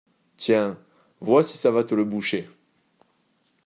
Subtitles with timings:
[0.35, 0.79] Tiens,
[1.19, 2.49] vois si ça va te le boucher!